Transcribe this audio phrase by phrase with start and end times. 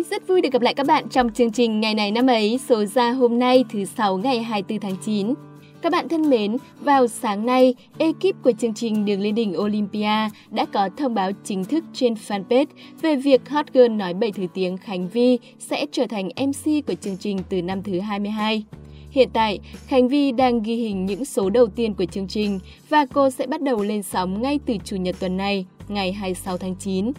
[0.00, 2.60] Hi, rất vui được gặp lại các bạn trong chương trình Ngày này năm ấy
[2.68, 5.34] số ra hôm nay thứ 6 ngày 24 tháng 9.
[5.82, 10.28] Các bạn thân mến, vào sáng nay, ekip của chương trình Đường lên đỉnh Olympia
[10.50, 12.66] đã có thông báo chính thức trên fanpage
[13.02, 16.94] về việc Hot Girl nói bảy thứ tiếng Khánh Vi sẽ trở thành MC của
[16.94, 18.64] chương trình từ năm thứ 22.
[19.10, 23.06] Hiện tại, Khánh Vi đang ghi hình những số đầu tiên của chương trình và
[23.12, 26.76] cô sẽ bắt đầu lên sóng ngay từ Chủ nhật tuần này, ngày 26 tháng
[26.76, 27.12] 9.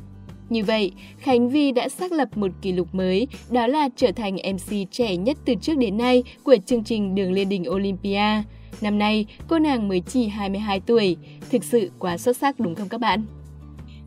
[0.52, 4.36] Như vậy, Khánh Vi đã xác lập một kỷ lục mới, đó là trở thành
[4.36, 8.44] MC trẻ nhất từ trước đến nay của chương trình Đường lên đỉnh Olympia.
[8.82, 11.18] Năm nay, cô nàng mới chỉ 22 tuổi.
[11.52, 13.26] Thực sự quá xuất sắc đúng không các bạn?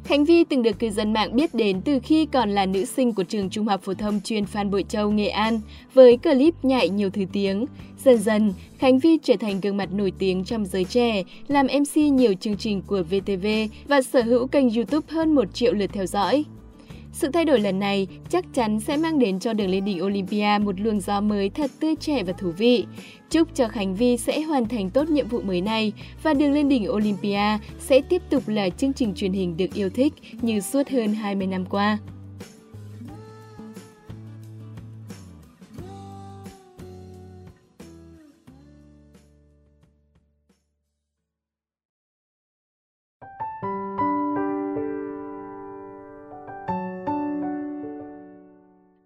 [0.04, 3.14] Khánh Vi từng được cư dân mạng biết đến từ khi còn là nữ sinh
[3.14, 5.60] của trường Trung học phổ thông chuyên Phan Bội Châu, Nghệ An,
[5.94, 7.66] với clip nhảy nhiều thứ tiếng.
[8.04, 11.96] Dần dần, Khánh Vi trở thành gương mặt nổi tiếng trong giới trẻ, làm MC
[11.96, 13.46] nhiều chương trình của VTV
[13.88, 16.44] và sở hữu kênh YouTube hơn 1 triệu lượt theo dõi.
[17.14, 20.58] Sự thay đổi lần này chắc chắn sẽ mang đến cho đường lên đỉnh Olympia
[20.60, 22.86] một luồng gió mới thật tươi trẻ và thú vị.
[23.30, 26.68] Chúc cho Khánh Vi sẽ hoàn thành tốt nhiệm vụ mới này và đường lên
[26.68, 30.88] đỉnh Olympia sẽ tiếp tục là chương trình truyền hình được yêu thích như suốt
[30.88, 31.98] hơn 20 năm qua.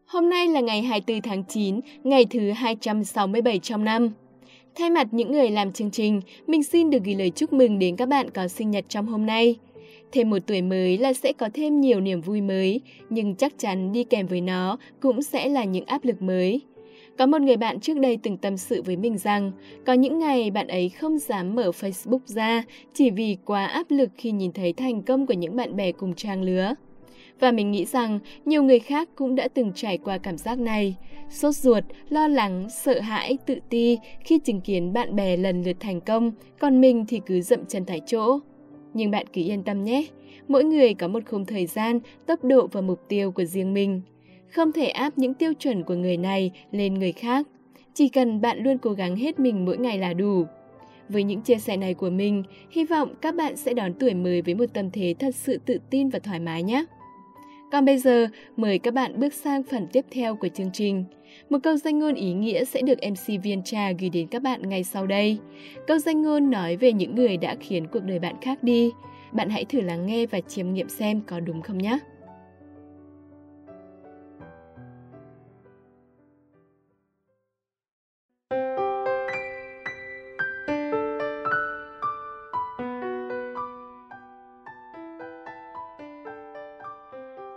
[0.09, 4.11] Hôm nay là ngày 24 tháng 9, ngày thứ 267 trong năm.
[4.75, 7.97] Thay mặt những người làm chương trình, mình xin được gửi lời chúc mừng đến
[7.97, 9.57] các bạn có sinh nhật trong hôm nay.
[10.13, 13.93] Thêm một tuổi mới là sẽ có thêm nhiều niềm vui mới, nhưng chắc chắn
[13.93, 16.61] đi kèm với nó cũng sẽ là những áp lực mới.
[17.19, 19.53] Có một người bạn trước đây từng tâm sự với mình rằng,
[19.87, 22.63] có những ngày bạn ấy không dám mở Facebook ra
[22.95, 26.15] chỉ vì quá áp lực khi nhìn thấy thành công của những bạn bè cùng
[26.15, 26.75] trang lứa.
[27.41, 30.97] Và mình nghĩ rằng nhiều người khác cũng đã từng trải qua cảm giác này.
[31.31, 35.77] Sốt ruột, lo lắng, sợ hãi, tự ti khi chứng kiến bạn bè lần lượt
[35.81, 38.39] thành công, còn mình thì cứ dậm chân tại chỗ.
[38.95, 40.07] Nhưng bạn cứ yên tâm nhé,
[40.49, 44.03] mỗi người có một khung thời gian, tốc độ và mục tiêu của riêng mình.
[44.51, 47.47] Không thể áp những tiêu chuẩn của người này lên người khác.
[47.95, 50.45] Chỉ cần bạn luôn cố gắng hết mình mỗi ngày là đủ.
[51.09, 54.43] Với những chia sẻ này của mình, hy vọng các bạn sẽ đón tuổi mới
[54.43, 56.85] với một tâm thế thật sự tự tin và thoải mái nhé.
[57.73, 61.05] Còn bây giờ, mời các bạn bước sang phần tiếp theo của chương trình.
[61.51, 64.69] Một câu danh ngôn ý nghĩa sẽ được MC Viên Trà gửi đến các bạn
[64.69, 65.39] ngay sau đây.
[65.87, 68.91] Câu danh ngôn nói về những người đã khiến cuộc đời bạn khác đi.
[69.33, 71.99] Bạn hãy thử lắng nghe và chiêm nghiệm xem có đúng không nhé.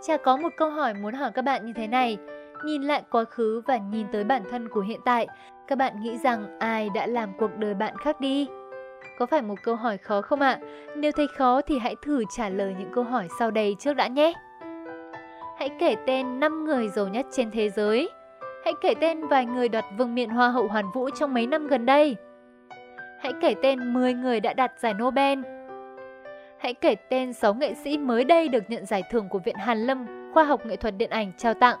[0.06, 2.18] Chả có một câu hỏi muốn hỏi các bạn như thế này.
[2.64, 5.26] Nhìn lại quá khứ và nhìn tới bản thân của hiện tại,
[5.68, 8.48] các bạn nghĩ rằng ai đã làm cuộc đời bạn khác đi?
[9.18, 10.58] Có phải một câu hỏi khó không ạ?
[10.96, 14.06] Nếu thấy khó thì hãy thử trả lời những câu hỏi sau đây trước đã
[14.06, 14.32] nhé.
[15.58, 18.10] Hãy kể tên 5 người giàu nhất trên thế giới.
[18.64, 21.66] Hãy kể tên vài người đoạt vương miện Hoa hậu Hoàn Vũ trong mấy năm
[21.66, 22.16] gần đây.
[23.20, 25.38] Hãy kể tên 10 người đã đạt giải Nobel.
[26.62, 29.78] Hãy kể tên 6 nghệ sĩ mới đây được nhận giải thưởng của Viện Hàn
[29.78, 31.76] Lâm Khoa học Nghệ thuật Điện ảnh trao tặng.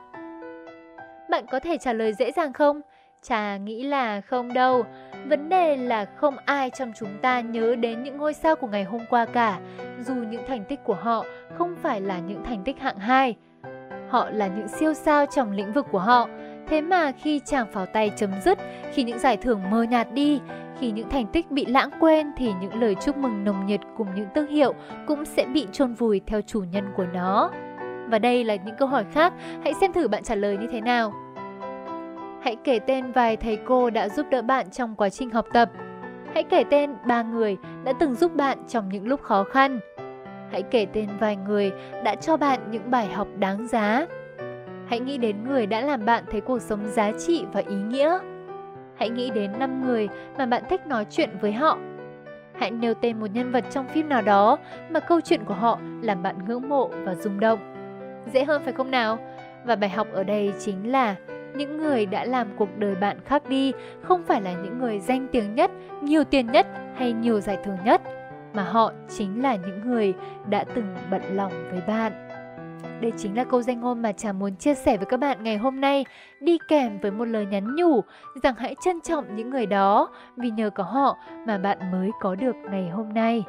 [1.30, 2.80] Bạn có thể trả lời dễ dàng không?
[3.22, 4.84] Chà nghĩ là không đâu.
[5.26, 8.84] Vấn đề là không ai trong chúng ta nhớ đến những ngôi sao của ngày
[8.84, 9.60] hôm qua cả,
[10.00, 11.24] dù những thành tích của họ
[11.58, 13.36] không phải là những thành tích hạng 2.
[14.08, 16.28] Họ là những siêu sao trong lĩnh vực của họ.
[16.68, 18.58] Thế mà khi chàng pháo tay chấm dứt,
[18.92, 20.40] khi những giải thưởng mờ nhạt đi,
[20.82, 24.08] khi những thành tích bị lãng quên thì những lời chúc mừng nồng nhiệt cùng
[24.14, 24.74] những thương hiệu
[25.06, 27.50] cũng sẽ bị chôn vùi theo chủ nhân của nó.
[28.08, 29.32] Và đây là những câu hỏi khác,
[29.64, 31.12] hãy xem thử bạn trả lời như thế nào.
[32.42, 35.70] Hãy kể tên vài thầy cô đã giúp đỡ bạn trong quá trình học tập.
[36.34, 39.80] Hãy kể tên ba người đã từng giúp bạn trong những lúc khó khăn.
[40.50, 41.72] Hãy kể tên vài người
[42.04, 44.06] đã cho bạn những bài học đáng giá.
[44.86, 48.18] Hãy nghĩ đến người đã làm bạn thấy cuộc sống giá trị và ý nghĩa.
[49.02, 50.08] Hãy nghĩ đến 5 người
[50.38, 51.78] mà bạn thích nói chuyện với họ.
[52.54, 54.58] Hãy nêu tên một nhân vật trong phim nào đó
[54.90, 57.58] mà câu chuyện của họ làm bạn ngưỡng mộ và rung động.
[58.32, 59.18] Dễ hơn phải không nào?
[59.64, 61.14] Và bài học ở đây chính là
[61.54, 63.72] những người đã làm cuộc đời bạn khác đi
[64.02, 65.70] không phải là những người danh tiếng nhất,
[66.02, 66.66] nhiều tiền nhất
[66.96, 68.02] hay nhiều giải thưởng nhất,
[68.54, 70.14] mà họ chính là những người
[70.48, 72.21] đã từng bận lòng với bạn.
[73.02, 75.56] Đây chính là câu danh ngôn mà Trà muốn chia sẻ với các bạn ngày
[75.56, 76.04] hôm nay,
[76.40, 78.00] đi kèm với một lời nhắn nhủ
[78.42, 82.34] rằng hãy trân trọng những người đó vì nhờ có họ mà bạn mới có
[82.34, 83.42] được ngày hôm nay.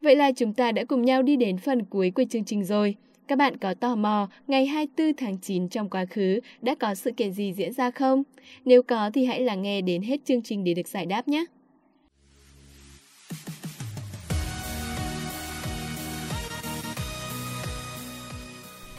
[0.00, 2.96] Vậy là chúng ta đã cùng nhau đi đến phần cuối của chương trình rồi.
[3.28, 7.10] Các bạn có tò mò ngày 24 tháng 9 trong quá khứ đã có sự
[7.16, 8.22] kiện gì diễn ra không?
[8.64, 11.44] Nếu có thì hãy lắng nghe đến hết chương trình để được giải đáp nhé.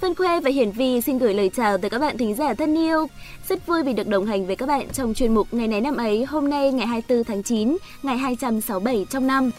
[0.02, 2.76] Vân Khuê và Hiển Vi xin gửi lời chào tới các bạn thính giả thân
[2.76, 3.08] yêu.
[3.48, 5.96] Rất vui vì được đồng hành với các bạn trong chuyên mục Ngày này năm
[5.96, 9.52] ấy hôm nay ngày 24 tháng 9, ngày 267 trong năm.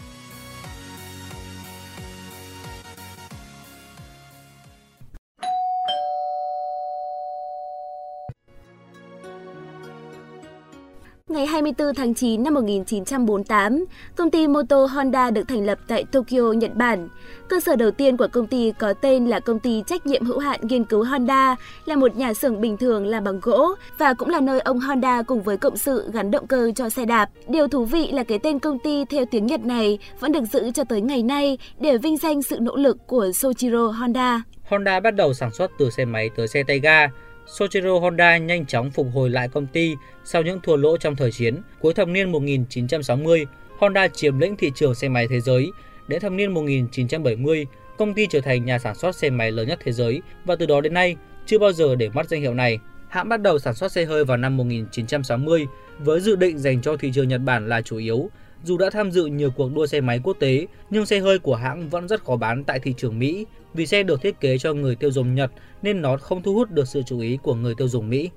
[11.51, 13.85] 24 tháng 9 năm 1948,
[14.17, 17.09] công ty mô tô Honda được thành lập tại Tokyo, Nhật Bản.
[17.49, 20.39] Cơ sở đầu tiên của công ty có tên là công ty trách nhiệm hữu
[20.39, 24.29] hạn nghiên cứu Honda, là một nhà xưởng bình thường làm bằng gỗ và cũng
[24.29, 27.31] là nơi ông Honda cùng với cộng sự gắn động cơ cho xe đạp.
[27.49, 30.71] Điều thú vị là cái tên công ty theo tiếng Nhật này vẫn được giữ
[30.71, 34.43] cho tới ngày nay để vinh danh sự nỗ lực của Soichiro Honda.
[34.69, 37.07] Honda bắt đầu sản xuất từ xe máy tới xe tay ga,
[37.51, 39.95] Soichiro Honda nhanh chóng phục hồi lại công ty
[40.25, 41.57] sau những thua lỗ trong thời chiến.
[41.81, 43.47] Cuối thập niên 1960,
[43.79, 45.71] Honda chiếm lĩnh thị trường xe máy thế giới.
[46.09, 47.67] Đến thập niên 1970,
[47.99, 50.67] công ty trở thành nhà sản xuất xe máy lớn nhất thế giới và từ
[50.67, 51.17] đó đến nay
[51.47, 52.79] chưa bao giờ để mất danh hiệu này.
[53.09, 55.67] Hãng bắt đầu sản xuất xe hơi vào năm 1960
[55.99, 58.31] với dự định dành cho thị trường Nhật Bản là chủ yếu.
[58.65, 61.55] Dù đã tham dự nhiều cuộc đua xe máy quốc tế, nhưng xe hơi của
[61.55, 64.73] hãng vẫn rất khó bán tại thị trường Mỹ vì xe được thiết kế cho
[64.73, 65.51] người tiêu dùng Nhật
[65.83, 68.31] nên nó không thu hút được sự chú ý của người tiêu dùng Mỹ.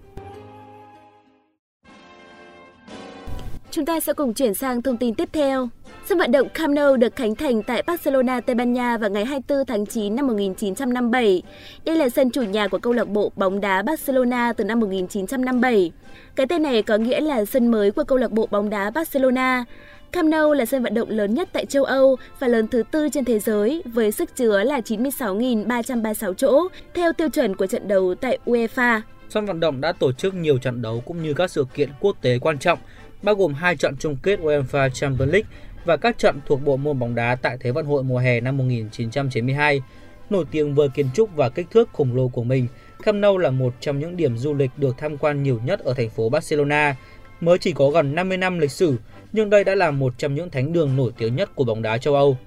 [3.72, 5.70] Chúng ta sẽ cùng chuyển sang thông tin tiếp theo.
[6.06, 9.26] Sân vận động Camp Nou được khánh thành tại Barcelona, Tây Ban Nha vào ngày
[9.26, 11.42] 24 tháng 9 năm 1957.
[11.86, 15.92] Đây là sân chủ nhà của câu lạc bộ bóng đá Barcelona từ năm 1957.
[16.36, 19.66] Cái tên này có nghĩa là sân mới của câu lạc bộ bóng đá Barcelona.
[20.14, 23.10] Camp Nou là sân vận động lớn nhất tại châu Âu và lớn thứ tư
[23.12, 28.16] trên thế giới với sức chứa là 96.336 chỗ theo tiêu chuẩn của trận đấu
[28.16, 29.02] tại UEFA.
[29.30, 32.18] Sân vận động đã tổ chức nhiều trận đấu cũng như các sự kiện quốc
[32.22, 32.80] tế quan trọng,
[33.22, 35.50] bao gồm hai trận chung kết UEFA Champions League
[35.86, 38.58] và các trận thuộc bộ môn bóng đá tại Thế vận hội mùa hè năm
[38.58, 39.82] 1992.
[40.30, 42.68] Nổi tiếng với kiến trúc và kích thước khổng lồ của mình,
[43.04, 45.94] Camp Nou là một trong những điểm du lịch được tham quan nhiều nhất ở
[45.94, 46.96] thành phố Barcelona.
[47.42, 48.98] Mới chỉ có gần 50 năm lịch sử,
[49.34, 51.98] nhưng đây đã là một trong những thánh đường nổi tiếng nhất của bóng đá
[51.98, 52.38] châu Âu.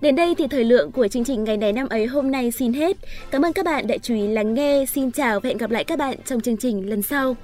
[0.00, 2.72] Đến đây thì thời lượng của chương trình ngày này năm ấy hôm nay xin
[2.72, 2.96] hết.
[3.30, 4.84] Cảm ơn các bạn đã chú ý lắng nghe.
[4.86, 7.36] Xin chào và hẹn gặp lại các bạn trong chương trình lần sau.